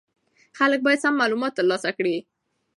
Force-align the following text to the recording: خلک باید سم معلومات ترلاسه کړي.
خلک 0.57 0.79
باید 0.85 1.03
سم 1.03 1.13
معلومات 1.19 1.51
ترلاسه 1.57 1.89
کړي. 1.97 2.15